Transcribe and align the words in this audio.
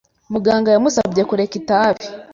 Muganga 0.33 0.69
yamusabye 0.71 1.21
kureka 1.29 1.53
itabi. 1.61 2.05